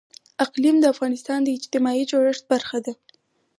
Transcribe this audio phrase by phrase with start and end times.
[0.43, 2.93] اقلیم د افغانستان د اجتماعي جوړښت برخه ده.